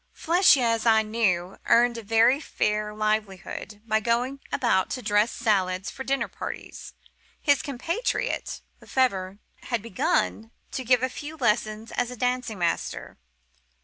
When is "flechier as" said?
0.15-0.87